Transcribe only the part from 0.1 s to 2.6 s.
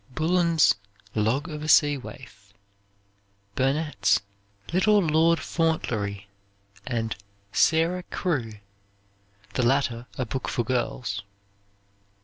Bullen's "Log of a Sea Waif."